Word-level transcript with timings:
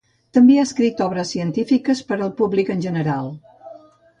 Ha 0.39 0.41
escrit 0.61 0.95
també 0.99 1.05
obres 1.09 1.33
científiques 1.35 2.01
per 2.13 2.17
al 2.19 2.35
públic 2.43 2.73
en 2.77 2.85
general. 2.87 3.31